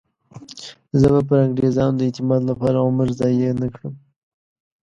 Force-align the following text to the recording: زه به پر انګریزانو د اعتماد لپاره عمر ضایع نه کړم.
زه 0.99 1.07
به 1.13 1.21
پر 1.27 1.37
انګریزانو 1.47 1.97
د 1.97 2.01
اعتماد 2.07 2.41
لپاره 2.49 2.77
عمر 2.87 3.07
ضایع 3.19 3.51
نه 3.61 3.67
کړم. 3.75 3.93